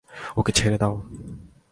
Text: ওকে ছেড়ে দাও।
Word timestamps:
ওকে 0.37 0.51
ছেড়ে 0.51 0.77
দাও। 0.77 0.95